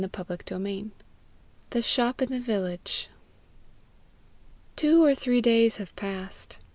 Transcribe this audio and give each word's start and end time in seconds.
CHAPTER 0.15 0.55
IV. 0.65 0.87
THE 1.69 1.83
SHOP 1.83 2.23
IN 2.23 2.31
THE 2.31 2.39
VILLAGE. 2.39 3.09
Two 4.75 5.03
or 5.05 5.13
three 5.13 5.41
days 5.41 5.75
have 5.77 5.95
passed. 5.95 6.57